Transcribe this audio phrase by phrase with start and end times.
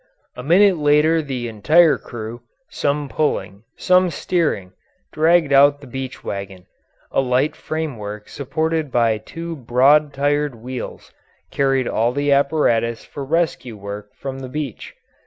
[0.35, 4.73] A minute later the entire crew, some pulling, some steering,
[5.11, 6.65] dragged out the beach wagon.
[7.11, 11.13] A light framework supported by two broad tired wheels
[11.51, 14.95] carried all the apparatus for rescue work from the beach.